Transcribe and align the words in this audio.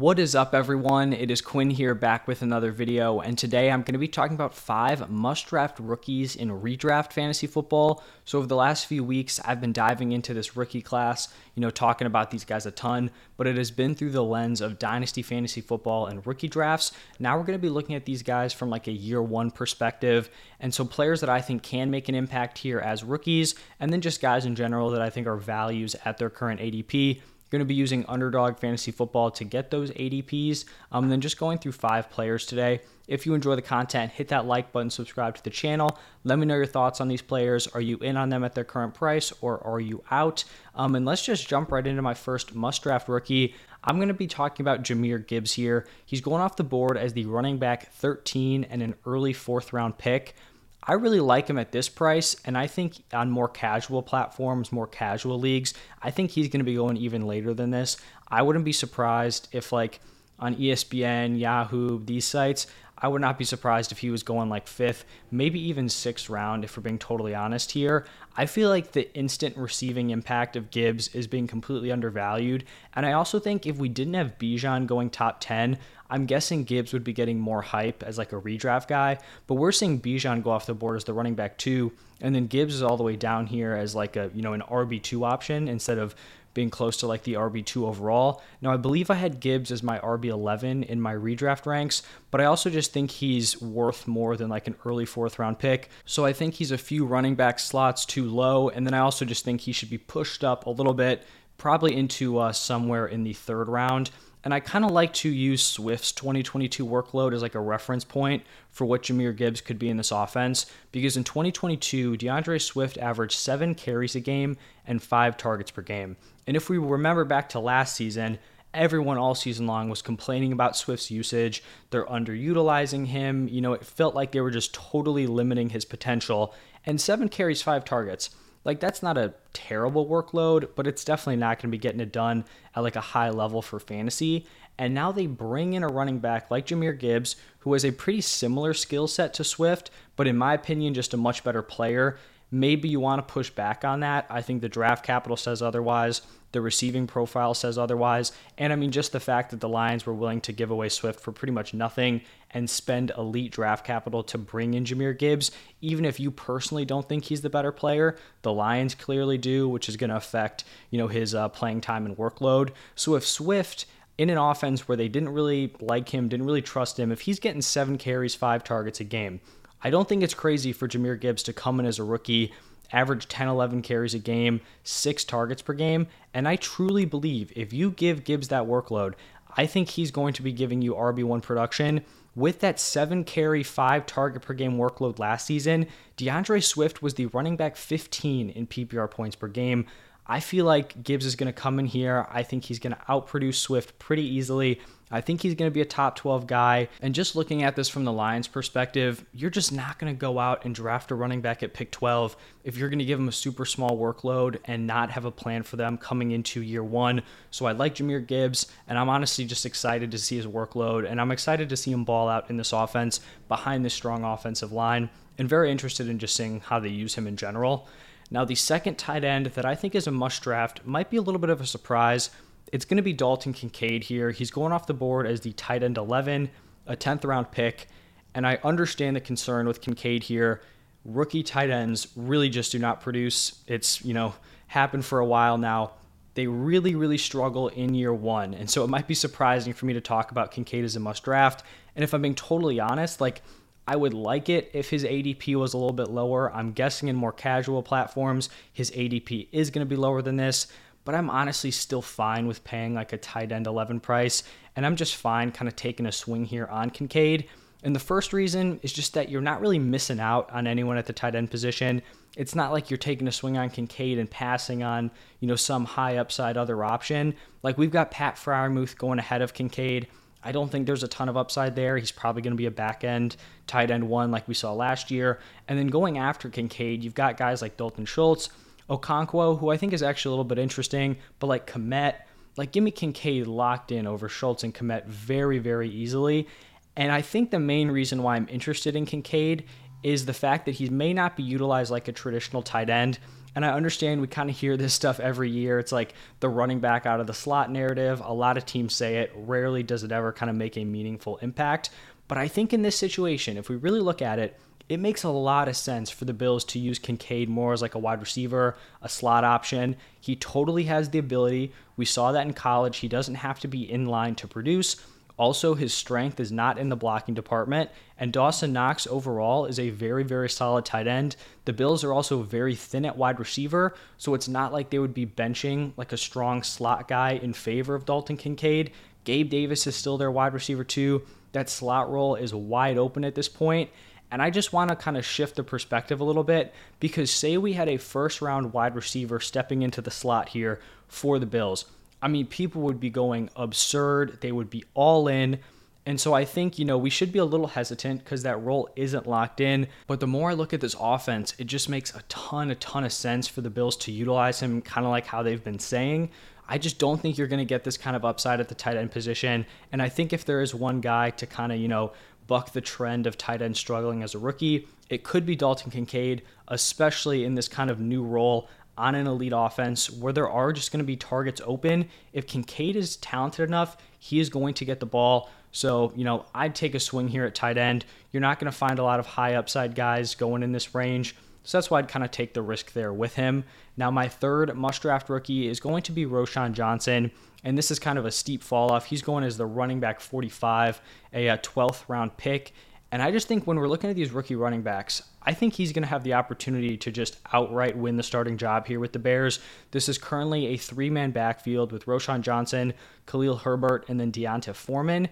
What 0.00 0.18
is 0.18 0.34
up, 0.34 0.54
everyone? 0.54 1.12
It 1.12 1.30
is 1.30 1.42
Quinn 1.42 1.68
here 1.68 1.94
back 1.94 2.26
with 2.26 2.40
another 2.40 2.72
video, 2.72 3.20
and 3.20 3.36
today 3.36 3.70
I'm 3.70 3.82
going 3.82 3.92
to 3.92 3.98
be 3.98 4.08
talking 4.08 4.34
about 4.34 4.54
five 4.54 5.10
must 5.10 5.46
draft 5.46 5.78
rookies 5.78 6.36
in 6.36 6.48
redraft 6.48 7.12
fantasy 7.12 7.46
football. 7.46 8.02
So, 8.24 8.38
over 8.38 8.46
the 8.46 8.56
last 8.56 8.86
few 8.86 9.04
weeks, 9.04 9.40
I've 9.44 9.60
been 9.60 9.74
diving 9.74 10.12
into 10.12 10.32
this 10.32 10.56
rookie 10.56 10.80
class, 10.80 11.28
you 11.54 11.60
know, 11.60 11.68
talking 11.68 12.06
about 12.06 12.30
these 12.30 12.46
guys 12.46 12.64
a 12.64 12.70
ton, 12.70 13.10
but 13.36 13.46
it 13.46 13.58
has 13.58 13.70
been 13.70 13.94
through 13.94 14.12
the 14.12 14.24
lens 14.24 14.62
of 14.62 14.78
dynasty 14.78 15.20
fantasy 15.20 15.60
football 15.60 16.06
and 16.06 16.26
rookie 16.26 16.48
drafts. 16.48 16.92
Now, 17.18 17.36
we're 17.36 17.44
going 17.44 17.58
to 17.58 17.62
be 17.62 17.68
looking 17.68 17.94
at 17.94 18.06
these 18.06 18.22
guys 18.22 18.54
from 18.54 18.70
like 18.70 18.86
a 18.86 18.92
year 18.92 19.20
one 19.20 19.50
perspective, 19.50 20.30
and 20.60 20.72
so 20.72 20.86
players 20.86 21.20
that 21.20 21.28
I 21.28 21.42
think 21.42 21.62
can 21.62 21.90
make 21.90 22.08
an 22.08 22.14
impact 22.14 22.56
here 22.56 22.78
as 22.78 23.04
rookies, 23.04 23.54
and 23.78 23.92
then 23.92 24.00
just 24.00 24.22
guys 24.22 24.46
in 24.46 24.54
general 24.54 24.88
that 24.92 25.02
I 25.02 25.10
think 25.10 25.26
are 25.26 25.36
values 25.36 25.94
at 26.06 26.16
their 26.16 26.30
current 26.30 26.58
ADP 26.58 27.20
going 27.50 27.60
to 27.60 27.66
be 27.66 27.74
using 27.74 28.04
underdog 28.06 28.58
fantasy 28.58 28.90
football 28.90 29.30
to 29.32 29.44
get 29.44 29.70
those 29.70 29.90
ADPs. 29.90 30.64
Um, 30.92 31.04
and 31.04 31.12
then 31.12 31.20
just 31.20 31.38
going 31.38 31.58
through 31.58 31.72
five 31.72 32.10
players 32.10 32.46
today. 32.46 32.80
If 33.08 33.26
you 33.26 33.34
enjoy 33.34 33.56
the 33.56 33.62
content, 33.62 34.12
hit 34.12 34.28
that 34.28 34.46
like 34.46 34.70
button, 34.70 34.88
subscribe 34.88 35.34
to 35.34 35.42
the 35.42 35.50
channel. 35.50 35.98
Let 36.22 36.38
me 36.38 36.46
know 36.46 36.54
your 36.54 36.66
thoughts 36.66 37.00
on 37.00 37.08
these 37.08 37.22
players. 37.22 37.66
Are 37.66 37.80
you 37.80 37.96
in 37.98 38.16
on 38.16 38.28
them 38.28 38.44
at 38.44 38.54
their 38.54 38.64
current 38.64 38.94
price 38.94 39.32
or 39.40 39.66
are 39.66 39.80
you 39.80 40.04
out? 40.12 40.44
Um, 40.76 40.94
and 40.94 41.04
let's 41.04 41.24
just 41.24 41.48
jump 41.48 41.72
right 41.72 41.84
into 41.84 42.02
my 42.02 42.14
first 42.14 42.54
must 42.54 42.84
draft 42.84 43.08
rookie. 43.08 43.54
I'm 43.82 43.96
going 43.96 44.08
to 44.08 44.14
be 44.14 44.28
talking 44.28 44.62
about 44.62 44.82
Jahmyr 44.82 45.26
Gibbs 45.26 45.54
here. 45.54 45.86
He's 46.06 46.20
going 46.20 46.40
off 46.40 46.56
the 46.56 46.64
board 46.64 46.96
as 46.96 47.14
the 47.14 47.24
running 47.24 47.58
back 47.58 47.92
13 47.94 48.64
and 48.64 48.82
an 48.82 48.94
early 49.04 49.32
fourth 49.32 49.72
round 49.72 49.98
pick. 49.98 50.36
I 50.82 50.94
really 50.94 51.20
like 51.20 51.48
him 51.48 51.58
at 51.58 51.72
this 51.72 51.88
price, 51.88 52.36
and 52.44 52.56
I 52.56 52.66
think 52.66 53.02
on 53.12 53.30
more 53.30 53.48
casual 53.48 54.02
platforms, 54.02 54.72
more 54.72 54.86
casual 54.86 55.38
leagues, 55.38 55.74
I 56.02 56.10
think 56.10 56.30
he's 56.30 56.48
going 56.48 56.60
to 56.60 56.64
be 56.64 56.74
going 56.74 56.96
even 56.96 57.26
later 57.26 57.52
than 57.52 57.70
this. 57.70 57.96
I 58.28 58.42
wouldn't 58.42 58.64
be 58.64 58.72
surprised 58.72 59.48
if, 59.52 59.72
like, 59.72 60.00
on 60.38 60.56
ESPN, 60.56 61.38
Yahoo, 61.38 62.02
these 62.04 62.24
sites, 62.24 62.66
I 63.02 63.08
would 63.08 63.20
not 63.20 63.38
be 63.38 63.44
surprised 63.44 63.92
if 63.92 63.98
he 63.98 64.10
was 64.10 64.22
going 64.22 64.50
like 64.50 64.66
fifth, 64.66 65.04
maybe 65.30 65.58
even 65.68 65.88
sixth 65.88 66.28
round, 66.28 66.64
if 66.64 66.76
we're 66.76 66.82
being 66.82 66.98
totally 66.98 67.34
honest 67.34 67.70
here. 67.70 68.06
I 68.36 68.46
feel 68.46 68.68
like 68.68 68.92
the 68.92 69.12
instant 69.14 69.56
receiving 69.56 70.10
impact 70.10 70.54
of 70.54 70.70
Gibbs 70.70 71.08
is 71.14 71.26
being 71.26 71.46
completely 71.46 71.90
undervalued. 71.90 72.64
And 72.94 73.06
I 73.06 73.12
also 73.12 73.38
think 73.38 73.66
if 73.66 73.78
we 73.78 73.88
didn't 73.88 74.14
have 74.14 74.38
Bijan 74.38 74.86
going 74.86 75.08
top 75.08 75.40
10, 75.40 75.78
I'm 76.10 76.26
guessing 76.26 76.64
Gibbs 76.64 76.92
would 76.92 77.04
be 77.04 77.12
getting 77.12 77.38
more 77.38 77.62
hype 77.62 78.02
as 78.02 78.18
like 78.18 78.32
a 78.32 78.40
redraft 78.40 78.88
guy. 78.88 79.18
But 79.46 79.54
we're 79.54 79.72
seeing 79.72 80.00
Bijan 80.00 80.42
go 80.42 80.50
off 80.50 80.66
the 80.66 80.74
board 80.74 80.96
as 80.96 81.04
the 81.04 81.12
running 81.12 81.34
back 81.34 81.58
two. 81.58 81.92
And 82.20 82.34
then 82.34 82.46
Gibbs 82.46 82.74
is 82.74 82.82
all 82.82 82.96
the 82.96 83.02
way 83.02 83.16
down 83.16 83.46
here 83.46 83.74
as 83.74 83.94
like 83.94 84.16
a, 84.16 84.30
you 84.34 84.42
know, 84.42 84.52
an 84.52 84.62
RB2 84.62 85.26
option 85.26 85.68
instead 85.68 85.98
of 85.98 86.14
being 86.52 86.70
close 86.70 86.96
to 86.98 87.06
like 87.06 87.22
the 87.22 87.34
RB2 87.34 87.86
overall. 87.86 88.42
Now, 88.60 88.72
I 88.72 88.76
believe 88.76 89.10
I 89.10 89.14
had 89.14 89.40
Gibbs 89.40 89.70
as 89.70 89.82
my 89.82 89.98
RB11 90.00 90.84
in 90.84 91.00
my 91.00 91.14
redraft 91.14 91.66
ranks, 91.66 92.02
but 92.30 92.40
I 92.40 92.44
also 92.44 92.70
just 92.70 92.92
think 92.92 93.10
he's 93.10 93.60
worth 93.60 94.08
more 94.08 94.36
than 94.36 94.48
like 94.48 94.66
an 94.66 94.74
early 94.84 95.04
fourth 95.04 95.38
round 95.38 95.58
pick. 95.58 95.90
So 96.04 96.24
I 96.24 96.32
think 96.32 96.54
he's 96.54 96.72
a 96.72 96.78
few 96.78 97.06
running 97.06 97.34
back 97.34 97.58
slots 97.58 98.04
too 98.04 98.24
low. 98.24 98.68
And 98.68 98.86
then 98.86 98.94
I 98.94 98.98
also 98.98 99.24
just 99.24 99.44
think 99.44 99.60
he 99.60 99.72
should 99.72 99.90
be 99.90 99.98
pushed 99.98 100.42
up 100.42 100.66
a 100.66 100.70
little 100.70 100.94
bit, 100.94 101.24
probably 101.56 101.94
into 101.96 102.38
uh, 102.38 102.52
somewhere 102.52 103.06
in 103.06 103.22
the 103.22 103.32
third 103.32 103.68
round. 103.68 104.10
And 104.42 104.54
I 104.54 104.60
kind 104.60 104.84
of 104.84 104.90
like 104.90 105.12
to 105.14 105.28
use 105.28 105.62
Swift's 105.62 106.12
2022 106.12 106.86
workload 106.86 107.34
as 107.34 107.42
like 107.42 107.54
a 107.54 107.60
reference 107.60 108.04
point 108.04 108.42
for 108.70 108.86
what 108.86 109.02
Jahmyr 109.02 109.36
Gibbs 109.36 109.60
could 109.60 109.78
be 109.78 109.90
in 109.90 109.96
this 109.96 110.12
offense. 110.12 110.66
Because 110.92 111.16
in 111.16 111.24
2022, 111.24 112.12
DeAndre 112.12 112.60
Swift 112.60 112.96
averaged 112.98 113.38
seven 113.38 113.74
carries 113.74 114.14
a 114.14 114.20
game 114.20 114.56
and 114.86 115.02
five 115.02 115.36
targets 115.36 115.70
per 115.70 115.82
game. 115.82 116.16
And 116.46 116.56
if 116.56 116.70
we 116.70 116.78
remember 116.78 117.24
back 117.24 117.50
to 117.50 117.60
last 117.60 117.94
season, 117.94 118.38
everyone 118.72 119.18
all 119.18 119.34
season 119.34 119.66
long 119.66 119.90
was 119.90 120.00
complaining 120.00 120.52
about 120.52 120.76
Swift's 120.76 121.10
usage. 121.10 121.62
They're 121.90 122.06
underutilizing 122.06 123.06
him. 123.06 123.46
You 123.48 123.60
know, 123.60 123.74
it 123.74 123.84
felt 123.84 124.14
like 124.14 124.32
they 124.32 124.40
were 124.40 124.50
just 124.50 124.72
totally 124.72 125.26
limiting 125.26 125.70
his 125.70 125.84
potential. 125.84 126.54
And 126.86 127.00
seven 127.00 127.28
carries, 127.28 127.60
five 127.60 127.84
targets 127.84 128.30
like 128.64 128.80
that's 128.80 129.02
not 129.02 129.16
a 129.16 129.34
terrible 129.52 130.06
workload, 130.06 130.70
but 130.76 130.86
it's 130.86 131.04
definitely 131.04 131.36
not 131.36 131.58
going 131.58 131.70
to 131.70 131.76
be 131.76 131.78
getting 131.78 132.00
it 132.00 132.12
done 132.12 132.44
at 132.74 132.82
like 132.82 132.96
a 132.96 133.00
high 133.00 133.30
level 133.30 133.62
for 133.62 133.78
fantasy. 133.78 134.46
And 134.78 134.94
now 134.94 135.12
they 135.12 135.26
bring 135.26 135.74
in 135.74 135.82
a 135.82 135.88
running 135.88 136.18
back 136.18 136.50
like 136.50 136.66
Jahmyr 136.66 136.98
Gibbs, 136.98 137.36
who 137.60 137.72
has 137.74 137.84
a 137.84 137.92
pretty 137.92 138.22
similar 138.22 138.72
skill 138.72 139.06
set 139.06 139.34
to 139.34 139.44
Swift, 139.44 139.90
but 140.16 140.26
in 140.26 140.36
my 140.36 140.54
opinion, 140.54 140.94
just 140.94 141.12
a 141.12 141.18
much 141.18 141.44
better 141.44 141.62
player. 141.62 142.18
Maybe 142.50 142.88
you 142.88 143.00
want 143.00 143.26
to 143.26 143.32
push 143.32 143.50
back 143.50 143.84
on 143.84 144.00
that. 144.00 144.26
I 144.28 144.42
think 144.42 144.60
the 144.60 144.68
draft 144.68 145.04
capital 145.04 145.36
says 145.36 145.62
otherwise. 145.62 146.22
The 146.52 146.60
receiving 146.60 147.06
profile 147.06 147.54
says 147.54 147.78
otherwise. 147.78 148.32
And 148.58 148.72
I 148.72 148.76
mean, 148.76 148.90
just 148.90 149.12
the 149.12 149.20
fact 149.20 149.50
that 149.50 149.60
the 149.60 149.68
Lions 149.68 150.04
were 150.04 150.14
willing 150.14 150.40
to 150.42 150.52
give 150.52 150.70
away 150.70 150.88
Swift 150.88 151.20
for 151.20 151.30
pretty 151.30 151.52
much 151.52 151.72
nothing 151.72 152.22
and 152.50 152.68
spend 152.68 153.12
elite 153.16 153.52
draft 153.52 153.86
capital 153.86 154.24
to 154.24 154.36
bring 154.36 154.74
in 154.74 154.84
Jahmyr 154.84 155.16
Gibbs, 155.16 155.52
even 155.80 156.04
if 156.04 156.18
you 156.18 156.32
personally 156.32 156.84
don't 156.84 157.08
think 157.08 157.26
he's 157.26 157.42
the 157.42 157.50
better 157.50 157.70
player, 157.70 158.16
the 158.42 158.52
Lions 158.52 158.96
clearly 158.96 159.38
do, 159.38 159.68
which 159.68 159.88
is 159.88 159.96
going 159.96 160.10
to 160.10 160.16
affect, 160.16 160.64
you 160.90 160.98
know, 160.98 161.06
his 161.06 161.36
uh, 161.36 161.48
playing 161.50 161.80
time 161.80 162.04
and 162.04 162.16
workload. 162.16 162.70
So 162.96 163.14
if 163.14 163.24
Swift 163.24 163.86
in 164.18 164.28
an 164.28 164.36
offense 164.36 164.88
where 164.88 164.96
they 164.96 165.08
didn't 165.08 165.30
really 165.30 165.72
like 165.80 166.08
him, 166.08 166.28
didn't 166.28 166.44
really 166.44 166.60
trust 166.60 166.98
him, 166.98 167.12
if 167.12 167.22
he's 167.22 167.38
getting 167.38 167.62
seven 167.62 167.96
carries, 167.96 168.34
five 168.34 168.64
targets 168.64 168.98
a 168.98 169.04
game, 169.04 169.40
I 169.82 169.90
don't 169.90 170.08
think 170.08 170.22
it's 170.22 170.34
crazy 170.34 170.72
for 170.72 170.88
Jahmyr 170.88 171.18
Gibbs 171.18 171.42
to 171.44 171.52
come 171.52 171.80
in 171.80 171.86
as 171.86 171.98
a 171.98 172.04
rookie, 172.04 172.52
average 172.92 173.28
10, 173.28 173.48
11 173.48 173.82
carries 173.82 174.14
a 174.14 174.18
game, 174.18 174.60
six 174.84 175.24
targets 175.24 175.62
per 175.62 175.72
game. 175.72 176.06
And 176.34 176.46
I 176.46 176.56
truly 176.56 177.04
believe 177.04 177.52
if 177.56 177.72
you 177.72 177.90
give 177.90 178.24
Gibbs 178.24 178.48
that 178.48 178.64
workload, 178.64 179.14
I 179.56 179.66
think 179.66 179.88
he's 179.88 180.10
going 180.10 180.34
to 180.34 180.42
be 180.42 180.52
giving 180.52 180.82
you 180.82 180.94
RB1 180.94 181.42
production. 181.42 182.04
With 182.36 182.60
that 182.60 182.78
seven 182.78 183.24
carry, 183.24 183.62
five 183.62 184.06
target 184.06 184.42
per 184.42 184.54
game 184.54 184.76
workload 184.76 185.18
last 185.18 185.46
season, 185.46 185.86
DeAndre 186.16 186.62
Swift 186.62 187.02
was 187.02 187.14
the 187.14 187.26
running 187.26 187.56
back 187.56 187.76
15 187.76 188.50
in 188.50 188.66
PPR 188.66 189.10
points 189.10 189.34
per 189.34 189.48
game. 189.48 189.86
I 190.30 190.38
feel 190.38 190.64
like 190.64 191.02
Gibbs 191.02 191.26
is 191.26 191.34
going 191.34 191.52
to 191.52 191.60
come 191.60 191.80
in 191.80 191.86
here. 191.86 192.24
I 192.30 192.44
think 192.44 192.64
he's 192.64 192.78
going 192.78 192.94
to 192.94 193.02
outproduce 193.08 193.56
Swift 193.56 193.98
pretty 193.98 194.22
easily. 194.22 194.80
I 195.10 195.20
think 195.22 195.42
he's 195.42 195.56
going 195.56 195.68
to 195.68 195.74
be 195.74 195.80
a 195.80 195.84
top 195.84 196.14
12 196.14 196.46
guy. 196.46 196.88
And 197.02 197.16
just 197.16 197.34
looking 197.34 197.64
at 197.64 197.74
this 197.74 197.88
from 197.88 198.04
the 198.04 198.12
Lions' 198.12 198.46
perspective, 198.46 199.24
you're 199.34 199.50
just 199.50 199.72
not 199.72 199.98
going 199.98 200.14
to 200.14 200.16
go 200.16 200.38
out 200.38 200.64
and 200.64 200.72
draft 200.72 201.10
a 201.10 201.16
running 201.16 201.40
back 201.40 201.64
at 201.64 201.74
pick 201.74 201.90
12 201.90 202.36
if 202.62 202.76
you're 202.76 202.88
going 202.88 203.00
to 203.00 203.04
give 203.04 203.18
them 203.18 203.26
a 203.26 203.32
super 203.32 203.64
small 203.64 203.98
workload 203.98 204.60
and 204.66 204.86
not 204.86 205.10
have 205.10 205.24
a 205.24 205.32
plan 205.32 205.64
for 205.64 205.74
them 205.74 205.98
coming 205.98 206.30
into 206.30 206.62
year 206.62 206.84
one. 206.84 207.22
So 207.50 207.66
I 207.66 207.72
like 207.72 207.96
Jahmyr 207.96 208.24
Gibbs, 208.24 208.68
and 208.86 208.96
I'm 208.96 209.08
honestly 209.08 209.46
just 209.46 209.66
excited 209.66 210.12
to 210.12 210.18
see 210.18 210.36
his 210.36 210.46
workload, 210.46 211.10
and 211.10 211.20
I'm 211.20 211.32
excited 211.32 211.68
to 211.70 211.76
see 211.76 211.90
him 211.90 212.04
ball 212.04 212.28
out 212.28 212.50
in 212.50 212.56
this 212.56 212.72
offense 212.72 213.18
behind 213.48 213.84
this 213.84 213.94
strong 213.94 214.22
offensive 214.22 214.70
line, 214.70 215.10
and 215.38 215.48
very 215.48 215.72
interested 215.72 216.08
in 216.08 216.20
just 216.20 216.36
seeing 216.36 216.60
how 216.60 216.78
they 216.78 216.88
use 216.88 217.16
him 217.16 217.26
in 217.26 217.36
general. 217.36 217.88
Now, 218.30 218.44
the 218.44 218.54
second 218.54 218.96
tight 218.96 219.24
end 219.24 219.46
that 219.46 219.64
I 219.64 219.74
think 219.74 219.94
is 219.94 220.06
a 220.06 220.12
must 220.12 220.42
draft 220.42 220.84
might 220.84 221.10
be 221.10 221.16
a 221.16 221.22
little 221.22 221.40
bit 221.40 221.50
of 221.50 221.60
a 221.60 221.66
surprise 221.66 222.30
it's 222.72 222.84
going 222.84 222.96
to 222.96 223.02
be 223.02 223.12
Dalton 223.12 223.52
Kincaid 223.52 224.04
here. 224.04 224.30
He's 224.30 224.50
going 224.50 224.72
off 224.72 224.86
the 224.86 224.94
board 224.94 225.26
as 225.26 225.40
the 225.40 225.52
tight 225.52 225.82
end 225.82 225.98
11, 225.98 226.50
a 226.86 226.96
10th 226.96 227.24
round 227.24 227.50
pick. 227.50 227.88
And 228.34 228.46
I 228.46 228.58
understand 228.62 229.16
the 229.16 229.20
concern 229.20 229.66
with 229.66 229.80
Kincaid 229.80 230.24
here. 230.24 230.62
Rookie 231.04 231.42
tight 231.42 231.70
ends 231.70 232.08
really 232.14 232.48
just 232.48 232.72
do 232.72 232.78
not 232.78 233.00
produce. 233.00 233.62
It's, 233.66 234.04
you 234.04 234.14
know, 234.14 234.34
happened 234.68 235.04
for 235.04 235.18
a 235.18 235.26
while 235.26 235.58
now. 235.58 235.92
They 236.34 236.46
really, 236.46 236.94
really 236.94 237.18
struggle 237.18 237.68
in 237.68 237.94
year 237.94 238.14
one. 238.14 238.54
And 238.54 238.70
so 238.70 238.84
it 238.84 238.88
might 238.88 239.08
be 239.08 239.14
surprising 239.14 239.72
for 239.72 239.86
me 239.86 239.94
to 239.94 240.00
talk 240.00 240.30
about 240.30 240.52
Kincaid 240.52 240.84
as 240.84 240.94
a 240.94 241.00
must 241.00 241.24
draft. 241.24 241.64
And 241.96 242.04
if 242.04 242.14
I'm 242.14 242.22
being 242.22 242.36
totally 242.36 242.78
honest, 242.78 243.20
like, 243.20 243.42
I 243.90 243.96
would 243.96 244.14
like 244.14 244.48
it 244.48 244.70
if 244.72 244.88
his 244.88 245.04
ADP 245.04 245.56
was 245.56 245.74
a 245.74 245.76
little 245.76 245.92
bit 245.92 246.10
lower. 246.10 246.52
I'm 246.54 246.72
guessing 246.72 247.08
in 247.08 247.16
more 247.16 247.32
casual 247.32 247.82
platforms, 247.82 248.48
his 248.72 248.90
ADP 248.92 249.48
is 249.50 249.70
going 249.70 249.84
to 249.84 249.88
be 249.88 249.96
lower 249.96 250.22
than 250.22 250.36
this 250.36 250.68
but 251.04 251.14
I'm 251.14 251.30
honestly 251.30 251.70
still 251.70 252.02
fine 252.02 252.46
with 252.46 252.64
paying 252.64 252.94
like 252.94 253.12
a 253.12 253.18
tight 253.18 253.52
end 253.52 253.66
11 253.66 254.00
price. 254.00 254.42
And 254.76 254.84
I'm 254.86 254.96
just 254.96 255.16
fine 255.16 255.50
kind 255.50 255.68
of 255.68 255.76
taking 255.76 256.06
a 256.06 256.12
swing 256.12 256.44
here 256.44 256.66
on 256.66 256.90
Kincaid. 256.90 257.48
And 257.82 257.96
the 257.96 258.00
first 258.00 258.32
reason 258.32 258.78
is 258.82 258.92
just 258.92 259.14
that 259.14 259.30
you're 259.30 259.40
not 259.40 259.60
really 259.60 259.78
missing 259.78 260.20
out 260.20 260.50
on 260.52 260.66
anyone 260.66 260.98
at 260.98 261.06
the 261.06 261.12
tight 261.12 261.34
end 261.34 261.50
position. 261.50 262.02
It's 262.36 262.54
not 262.54 262.70
like 262.70 262.90
you're 262.90 262.98
taking 262.98 263.26
a 263.26 263.32
swing 263.32 263.56
on 263.56 263.70
Kincaid 263.70 264.18
and 264.18 264.30
passing 264.30 264.82
on, 264.82 265.10
you 265.40 265.48
know, 265.48 265.56
some 265.56 265.84
high 265.84 266.18
upside 266.18 266.56
other 266.56 266.84
option. 266.84 267.34
Like 267.62 267.78
we've 267.78 267.90
got 267.90 268.10
Pat 268.10 268.36
Freiermuth 268.36 268.96
going 268.96 269.18
ahead 269.18 269.42
of 269.42 269.54
Kincaid. 269.54 270.06
I 270.42 270.52
don't 270.52 270.70
think 270.70 270.86
there's 270.86 271.02
a 271.02 271.08
ton 271.08 271.28
of 271.28 271.36
upside 271.36 271.76
there. 271.76 271.98
He's 271.98 272.12
probably 272.12 272.42
going 272.42 272.52
to 272.52 272.56
be 272.56 272.66
a 272.66 272.70
back 272.70 273.04
end 273.04 273.36
tight 273.66 273.90
end 273.90 274.08
one 274.08 274.30
like 274.30 274.48
we 274.48 274.54
saw 274.54 274.72
last 274.72 275.10
year. 275.10 275.40
And 275.68 275.78
then 275.78 275.88
going 275.88 276.18
after 276.18 276.48
Kincaid, 276.48 277.04
you've 277.04 277.14
got 277.14 277.36
guys 277.36 277.60
like 277.62 277.76
Dalton 277.76 278.06
Schultz, 278.06 278.48
Okonkwo, 278.88 279.58
who 279.58 279.70
I 279.70 279.76
think 279.76 279.92
is 279.92 280.02
actually 280.02 280.30
a 280.30 280.32
little 280.32 280.44
bit 280.44 280.58
interesting, 280.58 281.16
but 281.38 281.46
like 281.46 281.70
Kmet, 281.70 282.14
like 282.56 282.72
give 282.72 282.82
me 282.82 282.90
Kincaid 282.90 283.46
locked 283.46 283.92
in 283.92 284.06
over 284.06 284.28
Schultz 284.28 284.64
and 284.64 284.74
Kmet 284.74 285.06
very, 285.06 285.58
very 285.58 285.88
easily. 285.88 286.48
And 286.96 287.12
I 287.12 287.22
think 287.22 287.50
the 287.50 287.60
main 287.60 287.90
reason 287.90 288.22
why 288.22 288.36
I'm 288.36 288.48
interested 288.48 288.96
in 288.96 289.06
Kincaid 289.06 289.64
is 290.02 290.26
the 290.26 290.32
fact 290.32 290.64
that 290.64 290.72
he 290.72 290.88
may 290.88 291.12
not 291.12 291.36
be 291.36 291.42
utilized 291.42 291.90
like 291.90 292.08
a 292.08 292.12
traditional 292.12 292.62
tight 292.62 292.90
end. 292.90 293.18
And 293.54 293.64
I 293.64 293.70
understand 293.70 294.20
we 294.20 294.26
kind 294.26 294.50
of 294.50 294.56
hear 294.56 294.76
this 294.76 294.94
stuff 294.94 295.20
every 295.20 295.50
year. 295.50 295.78
It's 295.78 295.92
like 295.92 296.14
the 296.40 296.48
running 296.48 296.80
back 296.80 297.06
out 297.06 297.20
of 297.20 297.26
the 297.26 297.34
slot 297.34 297.70
narrative. 297.70 298.20
A 298.24 298.32
lot 298.32 298.56
of 298.56 298.66
teams 298.66 298.94
say 298.94 299.18
it. 299.18 299.32
Rarely 299.34 299.82
does 299.82 300.04
it 300.04 300.12
ever 300.12 300.32
kind 300.32 300.50
of 300.50 300.56
make 300.56 300.76
a 300.76 300.84
meaningful 300.84 301.36
impact. 301.38 301.90
But 302.28 302.38
I 302.38 302.46
think 302.46 302.72
in 302.72 302.82
this 302.82 302.96
situation, 302.96 303.56
if 303.56 303.68
we 303.68 303.76
really 303.76 304.00
look 304.00 304.22
at 304.22 304.38
it, 304.38 304.58
it 304.88 304.98
makes 304.98 305.22
a 305.22 305.28
lot 305.28 305.68
of 305.68 305.76
sense 305.76 306.10
for 306.10 306.24
the 306.24 306.32
Bills 306.32 306.64
to 306.64 306.78
use 306.78 306.98
Kincaid 306.98 307.48
more 307.48 307.72
as 307.72 307.80
like 307.80 307.94
a 307.94 307.98
wide 307.98 308.20
receiver, 308.20 308.76
a 309.02 309.08
slot 309.08 309.44
option. 309.44 309.96
He 310.20 310.34
totally 310.34 310.84
has 310.84 311.10
the 311.10 311.18
ability. 311.18 311.72
We 311.96 312.04
saw 312.04 312.32
that 312.32 312.44
in 312.44 312.54
college. 312.54 312.98
He 312.98 313.06
doesn't 313.06 313.36
have 313.36 313.60
to 313.60 313.68
be 313.68 313.88
in 313.88 314.06
line 314.06 314.34
to 314.36 314.48
produce. 314.48 314.96
Also, 315.40 315.74
his 315.74 315.94
strength 315.94 316.38
is 316.38 316.52
not 316.52 316.76
in 316.76 316.90
the 316.90 316.96
blocking 316.96 317.34
department, 317.34 317.88
and 318.18 318.30
Dawson 318.30 318.74
Knox 318.74 319.06
overall 319.06 319.64
is 319.64 319.78
a 319.78 319.88
very, 319.88 320.22
very 320.22 320.50
solid 320.50 320.84
tight 320.84 321.06
end. 321.06 321.34
The 321.64 321.72
Bills 321.72 322.04
are 322.04 322.12
also 322.12 322.42
very 322.42 322.74
thin 322.74 323.06
at 323.06 323.16
wide 323.16 323.38
receiver, 323.38 323.94
so 324.18 324.34
it's 324.34 324.48
not 324.48 324.70
like 324.70 324.90
they 324.90 324.98
would 324.98 325.14
be 325.14 325.24
benching 325.24 325.94
like 325.96 326.12
a 326.12 326.18
strong 326.18 326.62
slot 326.62 327.08
guy 327.08 327.40
in 327.42 327.54
favor 327.54 327.94
of 327.94 328.04
Dalton 328.04 328.36
Kincaid. 328.36 328.90
Gabe 329.24 329.48
Davis 329.48 329.86
is 329.86 329.96
still 329.96 330.18
their 330.18 330.30
wide 330.30 330.52
receiver, 330.52 330.84
too. 330.84 331.22
That 331.52 331.70
slot 331.70 332.10
role 332.10 332.34
is 332.34 332.52
wide 332.52 332.98
open 332.98 333.24
at 333.24 333.34
this 333.34 333.48
point, 333.48 333.88
and 334.30 334.42
I 334.42 334.50
just 334.50 334.74
want 334.74 334.90
to 334.90 334.94
kind 334.94 335.16
of 335.16 335.24
shift 335.24 335.56
the 335.56 335.64
perspective 335.64 336.20
a 336.20 336.24
little 336.24 336.44
bit 336.44 336.74
because 337.00 337.30
say 337.30 337.56
we 337.56 337.72
had 337.72 337.88
a 337.88 337.96
first 337.96 338.42
round 338.42 338.74
wide 338.74 338.94
receiver 338.94 339.40
stepping 339.40 339.80
into 339.80 340.02
the 340.02 340.10
slot 340.10 340.50
here 340.50 340.80
for 341.08 341.38
the 341.38 341.46
Bills. 341.46 341.86
I 342.22 342.28
mean, 342.28 342.46
people 342.46 342.82
would 342.82 343.00
be 343.00 343.10
going 343.10 343.50
absurd. 343.56 344.40
They 344.40 344.52
would 344.52 344.70
be 344.70 344.84
all 344.94 345.28
in. 345.28 345.58
And 346.06 346.20
so 346.20 346.32
I 346.32 346.44
think, 346.44 346.78
you 346.78 346.84
know, 346.84 346.98
we 346.98 347.10
should 347.10 347.30
be 347.30 347.38
a 347.38 347.44
little 347.44 347.68
hesitant 347.68 348.24
because 348.24 348.42
that 348.42 348.56
role 348.62 348.88
isn't 348.96 349.26
locked 349.26 349.60
in. 349.60 349.86
But 350.06 350.20
the 350.20 350.26
more 350.26 350.50
I 350.50 350.54
look 350.54 350.72
at 350.72 350.80
this 350.80 350.96
offense, 350.98 351.54
it 351.58 351.66
just 351.66 351.88
makes 351.88 352.14
a 352.14 352.22
ton, 352.28 352.70
a 352.70 352.74
ton 352.74 353.04
of 353.04 353.12
sense 353.12 353.46
for 353.46 353.60
the 353.60 353.70
Bills 353.70 353.96
to 353.98 354.12
utilize 354.12 354.60
him, 354.60 354.80
kind 354.82 355.06
of 355.06 355.10
like 355.10 355.26
how 355.26 355.42
they've 355.42 355.62
been 355.62 355.78
saying. 355.78 356.30
I 356.68 356.78
just 356.78 356.98
don't 356.98 357.20
think 357.20 357.36
you're 357.36 357.48
going 357.48 357.58
to 357.58 357.64
get 357.64 357.84
this 357.84 357.96
kind 357.96 358.16
of 358.16 358.24
upside 358.24 358.60
at 358.60 358.68
the 358.68 358.74
tight 358.74 358.96
end 358.96 359.10
position. 359.10 359.66
And 359.92 360.00
I 360.00 360.08
think 360.08 360.32
if 360.32 360.44
there 360.44 360.62
is 360.62 360.74
one 360.74 361.00
guy 361.00 361.30
to 361.30 361.46
kind 361.46 361.72
of, 361.72 361.78
you 361.78 361.88
know, 361.88 362.12
buck 362.46 362.72
the 362.72 362.80
trend 362.80 363.26
of 363.26 363.36
tight 363.36 363.60
end 363.60 363.76
struggling 363.76 364.22
as 364.22 364.34
a 364.34 364.38
rookie, 364.38 364.88
it 365.08 365.22
could 365.24 365.44
be 365.44 365.54
Dalton 365.54 365.90
Kincaid, 365.90 366.42
especially 366.68 367.44
in 367.44 367.54
this 367.54 367.68
kind 367.68 367.90
of 367.90 368.00
new 368.00 368.24
role 368.24 368.68
on 369.00 369.14
an 369.14 369.26
elite 369.26 369.52
offense 369.54 370.10
where 370.10 370.32
there 370.32 370.48
are 370.48 370.72
just 370.72 370.92
going 370.92 370.98
to 370.98 371.04
be 371.04 371.16
targets 371.16 371.60
open. 371.64 372.08
If 372.32 372.46
Kincaid 372.46 372.94
is 372.96 373.16
talented 373.16 373.66
enough, 373.66 373.96
he 374.18 374.38
is 374.38 374.50
going 374.50 374.74
to 374.74 374.84
get 374.84 375.00
the 375.00 375.06
ball. 375.06 375.50
So, 375.72 376.12
you 376.14 376.24
know, 376.24 376.44
I'd 376.54 376.74
take 376.74 376.94
a 376.94 377.00
swing 377.00 377.28
here 377.28 377.44
at 377.44 377.54
tight 377.54 377.78
end. 377.78 378.04
You're 378.30 378.42
not 378.42 378.58
going 378.58 378.70
to 378.70 378.76
find 378.76 378.98
a 378.98 379.02
lot 379.02 379.18
of 379.18 379.26
high 379.26 379.54
upside 379.54 379.94
guys 379.94 380.34
going 380.34 380.62
in 380.62 380.72
this 380.72 380.94
range. 380.94 381.34
So 381.64 381.78
that's 381.78 381.90
why 381.90 381.98
I'd 381.98 382.08
kind 382.08 382.24
of 382.24 382.30
take 382.30 382.54
the 382.54 382.62
risk 382.62 382.92
there 382.92 383.12
with 383.12 383.36
him. 383.36 383.64
Now, 383.96 384.10
my 384.10 384.28
third 384.28 384.74
must 384.76 385.02
draft 385.02 385.28
rookie 385.28 385.68
is 385.68 385.80
going 385.80 386.02
to 386.04 386.12
be 386.12 386.26
Roschon 386.26 386.72
Johnson. 386.72 387.30
And 387.64 387.76
this 387.76 387.90
is 387.90 387.98
kind 387.98 388.18
of 388.18 388.26
a 388.26 388.30
steep 388.30 388.62
fall 388.62 388.92
off. 388.92 389.06
He's 389.06 389.22
going 389.22 389.44
as 389.44 389.56
the 389.56 389.66
running 389.66 390.00
back 390.00 390.20
45, 390.20 391.00
a 391.32 391.46
12th 391.58 392.04
round 392.08 392.36
pick. 392.36 392.72
And 393.12 393.22
I 393.22 393.30
just 393.30 393.48
think 393.48 393.66
when 393.66 393.78
we're 393.78 393.88
looking 393.88 394.10
at 394.10 394.16
these 394.16 394.30
rookie 394.30 394.56
running 394.56 394.82
backs, 394.82 395.22
I 395.42 395.54
think 395.54 395.74
he's 395.74 395.92
going 395.92 396.02
to 396.02 396.08
have 396.08 396.24
the 396.24 396.34
opportunity 396.34 396.96
to 396.98 397.10
just 397.10 397.38
outright 397.52 397.96
win 397.96 398.16
the 398.16 398.22
starting 398.22 398.58
job 398.58 398.86
here 398.86 399.00
with 399.00 399.12
the 399.12 399.18
Bears. 399.18 399.58
This 399.90 400.08
is 400.08 400.18
currently 400.18 400.66
a 400.66 400.76
three 400.76 401.10
man 401.10 401.30
backfield 401.30 401.92
with 401.92 402.06
Roschon 402.06 402.42
Johnson, 402.42 402.92
Khalil 403.26 403.58
Herbert, 403.58 404.04
and 404.08 404.20
then 404.20 404.30
D'Onta 404.30 404.74
Foreman. 404.74 405.28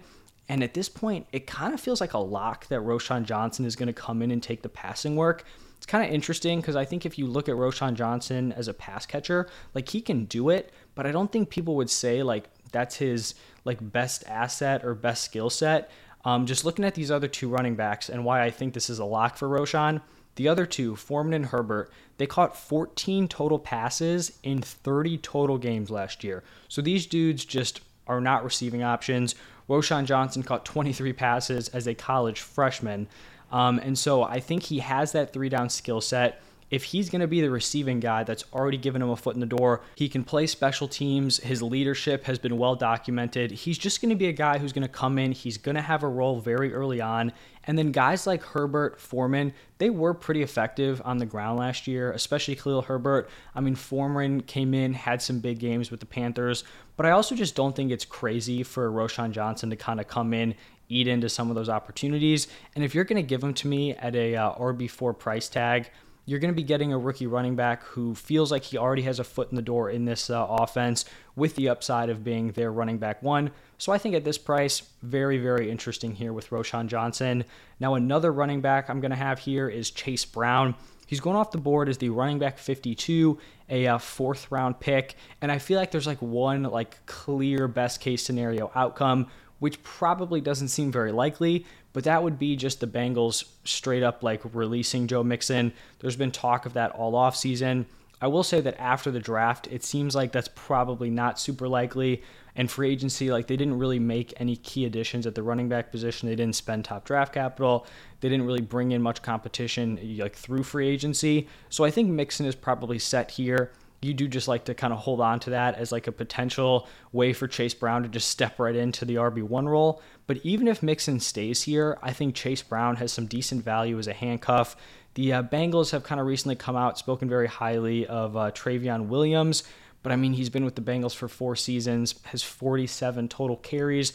And 0.47 0.63
at 0.63 0.73
this 0.73 0.89
point, 0.89 1.27
it 1.31 1.45
kind 1.45 1.75
of 1.75 1.79
feels 1.79 2.01
like 2.01 2.13
a 2.13 2.19
lock 2.19 2.67
that 2.69 2.81
Roschon 2.81 3.23
Johnson 3.23 3.65
is 3.65 3.75
going 3.75 3.87
to 3.87 3.93
come 3.93 4.23
in 4.23 4.31
and 4.31 4.41
take 4.41 4.63
the 4.63 4.69
passing 4.69 5.15
work. 5.15 5.43
It's 5.77 5.85
kind 5.85 6.03
of 6.03 6.11
interesting 6.11 6.59
because 6.59 6.75
I 6.75 6.85
think 6.85 7.05
if 7.05 7.17
you 7.17 7.27
look 7.27 7.47
at 7.47 7.55
Roschon 7.55 7.93
Johnson 7.93 8.51
as 8.53 8.67
a 8.67 8.73
pass 8.73 9.05
catcher, 9.05 9.47
like 9.75 9.87
he 9.87 10.01
can 10.01 10.25
do 10.25 10.49
it, 10.49 10.73
but 10.95 11.05
I 11.05 11.11
don't 11.11 11.31
think 11.31 11.49
people 11.49 11.75
would 11.75 11.89
say 11.89 12.23
like 12.23 12.49
that's 12.71 12.97
his 12.97 13.35
like 13.63 13.77
best 13.79 14.23
asset 14.27 14.83
or 14.83 14.93
best 14.95 15.23
skill 15.23 15.49
set. 15.49 15.89
Um, 16.25 16.45
just 16.45 16.65
looking 16.65 16.85
at 16.85 16.95
these 16.95 17.11
other 17.11 17.27
two 17.27 17.47
running 17.47 17.75
backs 17.75 18.09
and 18.09 18.25
why 18.25 18.43
I 18.43 18.51
think 18.51 18.73
this 18.73 18.89
is 18.89 18.99
a 18.99 19.05
lock 19.05 19.37
for 19.37 19.47
Roschon, 19.47 20.01
the 20.35 20.47
other 20.47 20.65
two, 20.65 20.95
Foreman 20.95 21.33
and 21.33 21.45
Herbert, 21.47 21.91
they 22.17 22.25
caught 22.25 22.55
14 22.55 23.27
total 23.27 23.59
passes 23.59 24.37
in 24.43 24.61
30 24.61 25.17
total 25.17 25.57
games 25.57 25.89
last 25.89 26.23
year. 26.23 26.43
So 26.67 26.81
these 26.81 27.05
dudes 27.05 27.43
just 27.45 27.81
are 28.07 28.21
not 28.21 28.43
receiving 28.43 28.83
options. 28.83 29.35
Roschon 29.69 30.05
Johnson 30.05 30.43
caught 30.43 30.65
23 30.65 31.13
passes 31.13 31.67
as 31.69 31.87
a 31.87 31.93
college 31.93 32.39
freshman. 32.39 33.07
Um, 33.51 33.79
and 33.79 33.97
so 33.97 34.23
I 34.23 34.39
think 34.39 34.63
he 34.63 34.79
has 34.79 35.11
that 35.11 35.33
three 35.33 35.49
down 35.49 35.69
skill 35.69 36.01
set 36.01 36.41
if 36.69 36.83
he's 36.85 37.09
going 37.09 37.21
to 37.21 37.27
be 37.27 37.41
the 37.41 37.49
receiving 37.49 37.99
guy 37.99 38.23
that's 38.23 38.45
already 38.53 38.77
given 38.77 39.01
him 39.01 39.09
a 39.09 39.15
foot 39.15 39.33
in 39.33 39.39
the 39.39 39.45
door, 39.45 39.81
he 39.95 40.07
can 40.07 40.23
play 40.23 40.47
special 40.47 40.87
teams. 40.87 41.37
His 41.37 41.61
leadership 41.61 42.25
has 42.25 42.37
been 42.37 42.57
well 42.57 42.75
documented. 42.75 43.51
He's 43.51 43.77
just 43.77 44.01
going 44.01 44.09
to 44.09 44.15
be 44.15 44.27
a 44.27 44.33
guy 44.33 44.57
who's 44.57 44.73
going 44.73 44.83
to 44.83 44.87
come 44.87 45.17
in, 45.17 45.31
he's 45.31 45.57
going 45.57 45.75
to 45.75 45.81
have 45.81 46.03
a 46.03 46.07
role 46.07 46.39
very 46.39 46.73
early 46.73 47.01
on. 47.01 47.33
And 47.65 47.77
then 47.77 47.91
guys 47.91 48.25
like 48.25 48.41
Herbert, 48.41 48.99
Foreman, 48.99 49.53
they 49.77 49.89
were 49.89 50.13
pretty 50.13 50.41
effective 50.41 51.01
on 51.05 51.17
the 51.17 51.25
ground 51.25 51.59
last 51.59 51.87
year, 51.87 52.11
especially 52.11 52.55
Khalil 52.55 52.81
Herbert. 52.81 53.29
I 53.53 53.61
mean, 53.61 53.75
Foreman 53.75 54.41
came 54.41 54.73
in, 54.73 54.93
had 54.93 55.21
some 55.21 55.39
big 55.39 55.59
games 55.59 55.91
with 55.91 55.99
the 55.99 56.05
Panthers, 56.05 56.63
but 56.97 57.05
I 57.05 57.11
also 57.11 57.35
just 57.35 57.55
don't 57.55 57.75
think 57.75 57.91
it's 57.91 58.05
crazy 58.05 58.63
for 58.63 58.89
Roschon 58.91 59.31
Johnson 59.31 59.69
to 59.69 59.75
kind 59.75 59.99
of 59.99 60.07
come 60.07 60.33
in, 60.33 60.55
eat 60.87 61.07
into 61.07 61.29
some 61.29 61.49
of 61.49 61.55
those 61.55 61.69
opportunities. 61.69 62.47
And 62.75 62.83
if 62.83 62.95
you're 62.95 63.03
going 63.03 63.21
to 63.21 63.27
give 63.27 63.41
them 63.41 63.53
to 63.55 63.67
me 63.67 63.93
at 63.93 64.15
a 64.15 64.35
uh, 64.35 64.55
RB4 64.55 65.17
price 65.17 65.47
tag, 65.47 65.91
you're 66.25 66.39
going 66.39 66.53
to 66.53 66.55
be 66.55 66.63
getting 66.63 66.93
a 66.93 66.97
rookie 66.97 67.27
running 67.27 67.55
back 67.55 67.83
who 67.83 68.13
feels 68.13 68.51
like 68.51 68.63
he 68.63 68.77
already 68.77 69.01
has 69.01 69.19
a 69.19 69.23
foot 69.23 69.49
in 69.49 69.55
the 69.55 69.61
door 69.61 69.89
in 69.89 70.05
this 70.05 70.29
uh, 70.29 70.45
offense 70.47 71.05
with 71.35 71.55
the 71.55 71.69
upside 71.69 72.09
of 72.09 72.23
being 72.23 72.51
their 72.51 72.71
running 72.71 72.97
back 72.97 73.23
one. 73.23 73.51
So 73.77 73.91
I 73.91 73.97
think 73.97 74.13
at 74.13 74.25
this 74.25 74.37
price, 74.37 74.83
very, 75.01 75.37
very 75.37 75.71
interesting 75.71 76.13
here 76.13 76.33
with 76.33 76.49
Roschon 76.49 76.87
Johnson. 76.87 77.45
Now, 77.79 77.95
another 77.95 78.31
running 78.31 78.61
back 78.61 78.89
I'm 78.89 78.99
going 78.99 79.11
to 79.11 79.17
have 79.17 79.39
here 79.39 79.69
is 79.69 79.89
Chase 79.89 80.25
Brown. 80.25 80.75
He's 81.07 81.19
going 81.19 81.35
off 81.35 81.49
the 81.49 81.57
board 81.57 81.89
as 81.89 81.97
the 81.97 82.09
running 82.09 82.37
back 82.37 82.59
52, 82.59 83.39
a 83.69 83.87
uh, 83.87 83.97
fourth 83.97 84.51
round 84.51 84.79
pick, 84.79 85.15
and 85.41 85.51
I 85.51 85.57
feel 85.57 85.79
like 85.79 85.89
there's 85.89 86.05
like 86.05 86.21
one 86.21 86.61
like 86.61 87.03
clear 87.07 87.67
best 87.67 87.99
case 87.99 88.21
scenario 88.21 88.69
outcome, 88.75 89.25
which 89.57 89.81
probably 89.81 90.39
doesn't 90.39 90.67
seem 90.67 90.91
very 90.91 91.11
likely, 91.11 91.65
but 91.93 92.03
that 92.03 92.23
would 92.23 92.37
be 92.37 92.55
just 92.55 92.79
the 92.79 92.87
Bengals 92.87 93.45
straight 93.63 94.03
up 94.03 94.23
like 94.23 94.41
releasing 94.53 95.07
Joe 95.07 95.23
Mixon. 95.23 95.73
There's 95.99 96.15
been 96.15 96.31
talk 96.31 96.65
of 96.65 96.73
that 96.73 96.91
all 96.91 97.15
off 97.15 97.35
season. 97.35 97.85
I 98.21 98.27
will 98.27 98.43
say 98.43 98.59
that 98.61 98.79
after 98.79 99.11
the 99.11 99.19
draft, 99.19 99.67
it 99.71 99.83
seems 99.83 100.15
like 100.15 100.31
that's 100.31 100.49
probably 100.53 101.09
not 101.09 101.39
super 101.39 101.67
likely. 101.67 102.21
And 102.55 102.69
free 102.69 102.91
agency, 102.91 103.31
like 103.31 103.47
they 103.47 103.55
didn't 103.55 103.79
really 103.79 103.99
make 103.99 104.33
any 104.37 104.57
key 104.57 104.85
additions 104.85 105.25
at 105.25 105.35
the 105.35 105.43
running 105.43 105.69
back 105.69 105.91
position. 105.91 106.27
They 106.27 106.35
didn't 106.35 106.57
spend 106.57 106.83
top 106.83 107.05
draft 107.05 107.33
capital. 107.33 107.87
They 108.19 108.27
didn't 108.27 108.45
really 108.45 108.61
bring 108.61 108.91
in 108.91 109.01
much 109.01 109.21
competition 109.21 110.17
like 110.17 110.35
through 110.35 110.63
free 110.63 110.89
agency. 110.89 111.47
So 111.69 111.85
I 111.85 111.91
think 111.91 112.09
Mixon 112.09 112.45
is 112.45 112.55
probably 112.55 112.99
set 112.99 113.31
here 113.31 113.71
you 114.01 114.13
do 114.13 114.27
just 114.27 114.47
like 114.47 114.65
to 114.65 114.73
kind 114.73 114.93
of 114.93 114.99
hold 114.99 115.19
on 115.19 115.39
to 115.41 115.49
that 115.51 115.75
as 115.75 115.91
like 115.91 116.07
a 116.07 116.11
potential 116.11 116.87
way 117.11 117.33
for 117.33 117.47
Chase 117.47 117.73
Brown 117.73 118.03
to 118.03 118.09
just 118.09 118.29
step 118.29 118.59
right 118.59 118.75
into 118.75 119.05
the 119.05 119.15
RB1 119.15 119.67
role. 119.67 120.01
But 120.27 120.37
even 120.43 120.67
if 120.67 120.81
Mixon 120.81 121.19
stays 121.19 121.63
here, 121.63 121.97
I 122.01 122.13
think 122.13 122.35
Chase 122.35 122.61
Brown 122.61 122.95
has 122.97 123.11
some 123.11 123.25
decent 123.25 123.63
value 123.63 123.99
as 123.99 124.07
a 124.07 124.13
handcuff. 124.13 124.75
The 125.15 125.33
uh, 125.33 125.43
Bengals 125.43 125.91
have 125.91 126.03
kind 126.03 126.21
of 126.21 126.27
recently 126.27 126.55
come 126.55 126.75
out, 126.75 126.97
spoken 126.97 127.27
very 127.27 127.47
highly 127.47 128.05
of 128.07 128.37
uh, 128.37 128.51
Trayveon 128.51 129.07
Williams, 129.07 129.63
but 130.01 130.11
I 130.11 130.15
mean, 130.15 130.33
he's 130.33 130.49
been 130.49 130.63
with 130.63 130.75
the 130.75 130.81
Bengals 130.81 131.15
for 131.15 131.27
four 131.27 131.55
seasons, 131.55 132.15
has 132.25 132.41
47 132.41 133.27
total 133.27 133.57
carries. 133.57 134.13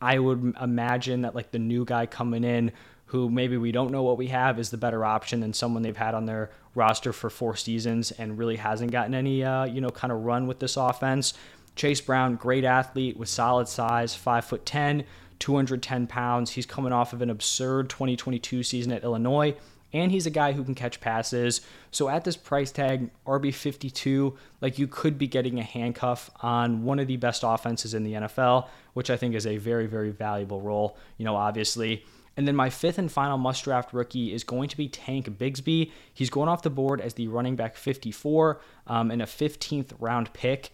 I 0.00 0.18
would 0.18 0.54
imagine 0.60 1.22
that 1.22 1.34
like 1.34 1.50
the 1.50 1.58
new 1.58 1.84
guy 1.84 2.06
coming 2.06 2.42
in 2.42 2.72
who 3.10 3.28
maybe 3.28 3.56
we 3.56 3.72
don't 3.72 3.90
know 3.90 4.04
what 4.04 4.16
we 4.16 4.28
have 4.28 4.60
is 4.60 4.70
the 4.70 4.76
better 4.76 5.04
option 5.04 5.40
than 5.40 5.52
someone 5.52 5.82
they've 5.82 5.96
had 5.96 6.14
on 6.14 6.26
their 6.26 6.48
roster 6.76 7.12
for 7.12 7.28
four 7.28 7.56
seasons 7.56 8.12
and 8.12 8.38
really 8.38 8.54
hasn't 8.54 8.92
gotten 8.92 9.14
any, 9.14 9.42
uh, 9.42 9.64
you 9.64 9.80
know, 9.80 9.90
kind 9.90 10.12
of 10.12 10.20
run 10.20 10.46
with 10.46 10.60
this 10.60 10.76
offense. 10.76 11.34
Chase 11.74 12.00
Brown, 12.00 12.36
great 12.36 12.64
athlete 12.64 13.16
with 13.16 13.28
solid 13.28 13.66
size, 13.66 14.14
five 14.14 14.44
foot 14.44 14.64
10, 14.64 15.02
210 15.40 16.06
pounds. 16.06 16.52
He's 16.52 16.66
coming 16.66 16.92
off 16.92 17.12
of 17.12 17.20
an 17.20 17.30
absurd 17.30 17.90
2022 17.90 18.62
season 18.62 18.92
at 18.92 19.02
Illinois, 19.02 19.56
and 19.92 20.12
he's 20.12 20.26
a 20.26 20.30
guy 20.30 20.52
who 20.52 20.62
can 20.62 20.76
catch 20.76 21.00
passes. 21.00 21.62
So 21.90 22.08
at 22.08 22.22
this 22.22 22.36
price 22.36 22.70
tag, 22.70 23.10
RB52, 23.26 24.36
like 24.60 24.78
you 24.78 24.86
could 24.86 25.18
be 25.18 25.26
getting 25.26 25.58
a 25.58 25.64
handcuff 25.64 26.30
on 26.42 26.84
one 26.84 27.00
of 27.00 27.08
the 27.08 27.16
best 27.16 27.42
offenses 27.44 27.92
in 27.92 28.04
the 28.04 28.12
NFL, 28.12 28.68
which 28.92 29.10
I 29.10 29.16
think 29.16 29.34
is 29.34 29.48
a 29.48 29.56
very, 29.56 29.88
very 29.88 30.10
valuable 30.10 30.60
role. 30.60 30.96
You 31.18 31.24
know, 31.24 31.34
obviously 31.34 32.04
and 32.40 32.48
then 32.48 32.56
my 32.56 32.70
fifth 32.70 32.96
and 32.96 33.12
final 33.12 33.36
must 33.36 33.64
draft 33.64 33.92
rookie 33.92 34.32
is 34.32 34.44
going 34.44 34.70
to 34.70 34.76
be 34.78 34.88
Tank 34.88 35.28
Bigsby. 35.28 35.90
He's 36.14 36.30
going 36.30 36.48
off 36.48 36.62
the 36.62 36.70
board 36.70 36.98
as 36.98 37.12
the 37.12 37.28
running 37.28 37.54
back 37.54 37.76
54 37.76 38.58
um, 38.86 39.10
a 39.10 39.16
15th 39.16 39.92
round 39.98 40.32
pick. 40.32 40.70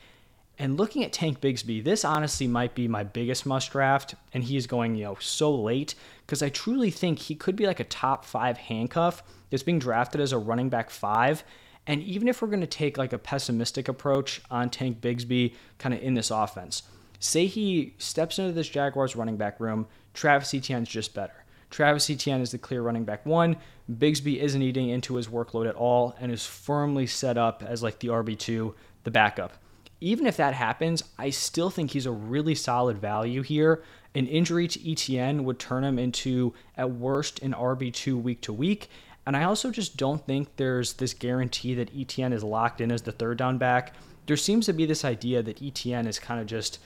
And 0.61 0.77
looking 0.77 1.03
at 1.03 1.13
Tank 1.13 1.41
Bigsby, 1.41 1.83
this 1.83 2.05
honestly 2.05 2.47
might 2.47 2.77
be 2.77 2.87
my 2.87 3.03
biggest 3.03 3.47
must 3.47 3.73
draft, 3.73 4.15
and 4.33 4.45
he 4.45 4.57
is 4.57 4.69
going, 4.69 4.95
you 4.95 5.07
know, 5.07 5.17
so 5.19 5.53
late 5.53 5.97
because 6.25 6.41
I 6.41 6.51
truly 6.51 6.93
think 6.93 7.19
he 7.19 7.35
could 7.35 7.57
be 7.57 7.67
like 7.67 7.81
a 7.81 7.85
top 7.85 8.25
five 8.25 8.59
handcuff 8.59 9.25
that's 9.51 9.65
being 9.65 9.81
drafted 9.81 10.21
as 10.21 10.31
a 10.31 10.39
running 10.39 10.69
back 10.69 10.89
five. 10.89 11.43
And 11.85 12.01
even 12.05 12.29
if 12.29 12.41
we're 12.41 12.47
going 12.47 12.61
to 12.61 12.69
take 12.69 12.97
like 12.97 13.13
a 13.13 13.19
pessimistic 13.19 13.89
approach 13.89 14.41
on 14.53 14.71
Tank 14.71 15.01
Bigsby 15.01 15.57
kind 15.79 15.97
of 15.97 16.01
in 16.01 16.15
this 16.15 16.31
offense, 16.31 16.85
say 17.19 17.47
he 17.47 17.95
steps 17.99 18.39
into 18.39 18.53
this 18.53 18.69
Jaguars 18.69 19.17
running 19.17 19.37
back 19.37 19.59
room, 19.59 19.89
Travis 20.15 20.55
Etienne's 20.55 20.89
just 20.89 21.13
better. 21.13 21.43
Travis 21.77 22.09
Etienne 22.09 22.41
is 22.41 22.53
the 22.53 22.57
clear 22.57 22.81
running 22.81 23.05
back 23.05 23.27
one. 23.27 23.55
Bigsby 23.99 24.39
isn't 24.39 24.63
eating 24.63 24.89
into 24.89 25.17
his 25.17 25.29
workload 25.29 25.69
at 25.69 25.75
all 25.75 26.17
and 26.19 26.33
is 26.33 26.47
firmly 26.47 27.07
set 27.07 27.37
up 27.37 27.63
as 27.63 27.83
like 27.83 27.99
the 27.99 28.09
RB2, 28.09 28.73
the 29.05 29.11
backup. 29.11 29.53
Even 30.01 30.27
if 30.27 30.39
that 30.39 30.55
happens, 30.55 31.05
I 31.19 31.29
still 31.29 31.69
think 31.69 31.91
he's 31.91 32.07
a 32.07 32.11
really 32.11 32.55
solid 32.55 32.97
value 32.97 33.43
here. 33.43 33.83
An 34.15 34.27
injury 34.27 34.69
to 34.69 34.91
Etienne 34.91 35.45
would 35.45 35.59
turn 35.59 35.85
him 35.85 35.99
into, 35.99 36.55
at 36.79 36.93
worst, 36.93 37.43
an 37.43 37.53
RB2 37.53 38.23
week 38.23 38.41
to 38.41 38.55
week. 38.55 38.89
And 39.27 39.37
I 39.37 39.45
also 39.45 39.71
just 39.71 39.99
don't 39.99 40.25
think 40.25 40.57
there's 40.57 40.95
this 40.95 41.13
guarantee 41.13 41.75
that 41.75 41.95
Etienne 41.95 42.33
is 42.33 42.43
locked 42.43 42.81
in 42.81 42.91
as 42.91 43.03
the 43.03 43.13
third 43.13 43.37
down 43.37 43.59
back. 43.59 43.93
There 44.25 44.39
seems 44.39 44.65
to 44.65 44.73
be 44.73 44.87
this 44.87 45.05
idea 45.05 45.43
that 45.43 45.61
Etienne 45.61 46.07
is 46.07 46.19
kind 46.19 46.41
of 46.41 46.47
just 46.47 46.79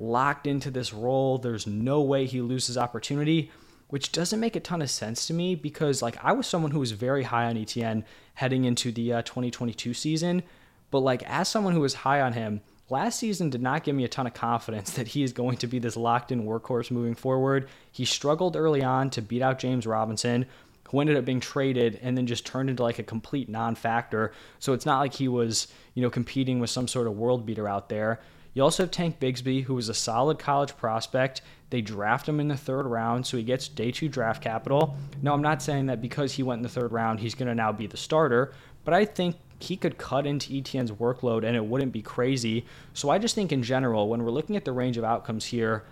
locked 0.00 0.48
into 0.48 0.72
this 0.72 0.92
role. 0.92 1.38
There's 1.38 1.68
no 1.68 2.00
way 2.00 2.26
he 2.26 2.40
loses 2.40 2.76
opportunity, 2.76 3.52
which 3.92 4.10
doesn't 4.10 4.40
make 4.40 4.56
a 4.56 4.60
ton 4.60 4.80
of 4.80 4.88
sense 4.88 5.26
to 5.26 5.34
me 5.34 5.54
because 5.54 6.00
like 6.00 6.16
I 6.24 6.32
was 6.32 6.46
someone 6.46 6.70
who 6.70 6.80
was 6.80 6.92
very 6.92 7.24
high 7.24 7.44
on 7.44 7.58
Etienne 7.58 8.06
heading 8.32 8.64
into 8.64 8.90
the 8.90 9.12
uh, 9.12 9.20
2022 9.20 9.92
season, 9.92 10.42
but 10.90 11.00
like 11.00 11.22
as 11.24 11.46
someone 11.46 11.74
who 11.74 11.80
was 11.82 11.92
high 11.92 12.22
on 12.22 12.32
him, 12.32 12.62
last 12.88 13.18
season 13.18 13.50
did 13.50 13.60
not 13.60 13.84
give 13.84 13.94
me 13.94 14.04
a 14.04 14.08
ton 14.08 14.26
of 14.26 14.32
confidence 14.32 14.92
that 14.94 15.08
he 15.08 15.22
is 15.22 15.34
going 15.34 15.58
to 15.58 15.66
be 15.66 15.78
this 15.78 15.94
locked 15.94 16.32
in 16.32 16.44
workhorse 16.44 16.90
moving 16.90 17.14
forward. 17.14 17.68
He 17.90 18.06
struggled 18.06 18.56
early 18.56 18.82
on 18.82 19.10
to 19.10 19.20
beat 19.20 19.42
out 19.42 19.58
James 19.58 19.86
Robinson 19.86 20.46
who 20.88 21.00
ended 21.00 21.18
up 21.18 21.26
being 21.26 21.40
traded 21.40 22.00
and 22.02 22.16
then 22.16 22.26
just 22.26 22.46
turned 22.46 22.70
into 22.70 22.82
like 22.82 22.98
a 22.98 23.02
complete 23.02 23.50
non-factor. 23.50 24.32
So 24.58 24.72
it's 24.72 24.86
not 24.86 25.00
like 25.00 25.12
he 25.12 25.28
was, 25.28 25.68
you 25.92 26.02
know, 26.02 26.08
competing 26.08 26.60
with 26.60 26.70
some 26.70 26.88
sort 26.88 27.06
of 27.06 27.18
world 27.18 27.44
beater 27.44 27.68
out 27.68 27.90
there. 27.90 28.20
You 28.54 28.62
also 28.62 28.82
have 28.82 28.90
Tank 28.90 29.18
Bigsby, 29.18 29.64
who 29.64 29.74
was 29.74 29.88
a 29.88 29.94
solid 29.94 30.38
college 30.38 30.76
prospect. 30.76 31.40
They 31.70 31.80
draft 31.80 32.28
him 32.28 32.38
in 32.38 32.48
the 32.48 32.56
third 32.56 32.84
round, 32.86 33.26
so 33.26 33.36
he 33.38 33.42
gets 33.42 33.66
day 33.66 33.90
two 33.90 34.08
draft 34.08 34.42
capital. 34.42 34.96
Now, 35.22 35.32
I'm 35.32 35.40
not 35.40 35.62
saying 35.62 35.86
that 35.86 36.02
because 36.02 36.34
he 36.34 36.42
went 36.42 36.58
in 36.58 36.62
the 36.62 36.68
third 36.68 36.92
round, 36.92 37.20
he's 37.20 37.34
going 37.34 37.48
to 37.48 37.54
now 37.54 37.72
be 37.72 37.86
the 37.86 37.96
starter, 37.96 38.52
but 38.84 38.92
I 38.92 39.06
think 39.06 39.36
he 39.58 39.76
could 39.76 39.96
cut 39.96 40.26
into 40.26 40.52
Etienne's 40.52 40.90
workload 40.90 41.44
and 41.44 41.56
it 41.56 41.64
wouldn't 41.64 41.92
be 41.92 42.02
crazy. 42.02 42.66
So 42.94 43.10
I 43.10 43.18
just 43.18 43.34
think 43.34 43.52
in 43.52 43.62
general, 43.62 44.08
when 44.08 44.22
we're 44.22 44.30
looking 44.30 44.56
at 44.56 44.64
the 44.64 44.72
range 44.72 44.98
of 44.98 45.04
outcomes 45.04 45.44
here, 45.46 45.84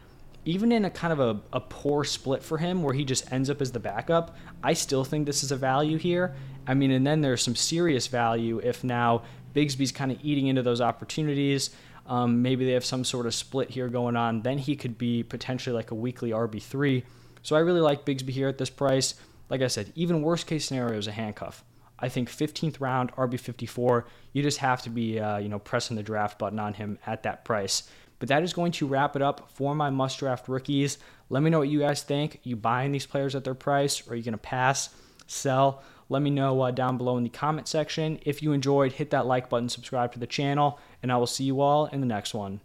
even 0.45 0.73
in 0.73 0.85
a 0.85 0.91
kind 0.91 1.13
of 1.13 1.21
a, 1.21 1.41
a 1.53 1.61
poor 1.61 2.03
split 2.03 2.43
for 2.43 2.59
him 2.59 2.83
where 2.83 2.95
he 2.95 3.05
just 3.05 3.31
ends 3.33 3.49
up 3.49 3.61
as 3.61 3.73
the 3.73 3.79
backup, 3.79 4.37
I 4.63 4.73
still 4.73 5.05
think 5.05 5.27
this 5.27 5.45
is 5.45 5.53
a 5.53 5.57
value 5.57 5.99
here. 5.99 6.35
I 6.67 6.75
mean, 6.75 6.91
and 6.91 7.07
then 7.07 7.21
there's 7.21 7.43
some 7.43 7.55
serious 7.55 8.07
value 8.07 8.59
if 8.63 8.83
now 8.83 9.23
Bigsby's 9.55 9.93
kind 9.93 10.11
of 10.11 10.19
eating 10.23 10.49
into 10.49 10.63
those 10.63 10.81
opportunities. 10.81 11.71
Um, 12.07 12.43
maybe 12.43 12.65
they 12.65 12.73
have 12.73 12.85
some 12.85 13.05
sort 13.05 13.27
of 13.27 13.35
split 13.35 13.71
here 13.71 13.89
going 13.89 14.17
on. 14.17 14.43
Then 14.43 14.59
he 14.59 14.77
could 14.77 14.99
be 14.99 15.23
potentially 15.23 15.75
like 15.75 15.91
a 15.91 15.95
weekly 15.95 16.31
RB3. 16.31 17.05
So 17.43 17.57
I 17.57 17.61
really 17.61 17.81
like 17.81 18.05
Bigsby 18.05 18.31
here 18.31 18.49
at 18.49 18.59
this 18.59 18.71
price. 18.71 19.15
Like 19.49 19.63
I 19.63 19.69
said, 19.69 19.93
even 19.95 20.23
worst 20.23 20.47
case 20.47 20.67
scenario 20.67 20.99
is 20.99 21.07
a 21.07 21.13
handcuff. 21.13 21.65
I 21.99 22.09
think 22.09 22.31
15th 22.31 22.81
round 22.81 23.13
RB54. 23.13 24.05
You 24.33 24.43
just 24.43 24.59
have 24.59 24.83
to 24.83 24.91
be, 24.91 25.21
uh, 25.21 25.39
you 25.39 25.49
know, 25.49 25.59
pressing 25.59 25.97
the 25.97 26.03
draft 26.03 26.39
button 26.39 26.59
on 26.59 26.75
him 26.75 26.99
at 27.07 27.25
that 27.25 27.45
price. 27.45 27.89
But 28.19 28.29
that 28.29 28.43
is 28.43 28.53
going 28.53 28.73
to 28.73 28.87
wrap 28.87 29.17
it 29.17 29.23
up 29.23 29.51
for 29.53 29.75
my 29.75 29.91
must 29.91 30.19
draft 30.19 30.49
rookies. 30.49 30.99
Let 31.29 31.43
me 31.43 31.51
know 31.51 31.59
what 31.59 31.69
you 31.69 31.81
guys 31.81 32.03
think. 32.03 32.41
You 32.43 32.57
buying 32.57 32.93
these 32.93 33.07
players 33.07 33.35
at 33.35 33.45
their 33.45 33.55
price, 33.55 34.07
or 34.07 34.13
are 34.13 34.17
you 34.17 34.23
going 34.23 34.33
to 34.33 34.39
pass, 34.39 34.91
sell? 35.27 35.83
Let 36.11 36.23
me 36.23 36.31
know 36.31 36.61
uh, 36.61 36.73
down 36.73 36.99
below 36.99 37.17
in 37.17 37.23
the 37.23 37.31
comment 37.31 37.69
section. 37.69 38.19
If 38.27 38.43
you 38.43 38.53
enjoyed, 38.53 38.93
hit 38.93 39.11
that 39.11 39.27
like 39.27 39.49
button, 39.49 39.69
subscribe 39.69 40.13
to 40.13 40.19
the 40.19 40.27
channel, 40.27 40.79
and 41.03 41.13
I 41.13 41.17
will 41.17 41.27
see 41.29 41.45
you 41.45 41.61
all 41.61 41.87
in 41.87 42.01
the 42.01 42.07
next 42.07 42.35
one. 42.35 42.61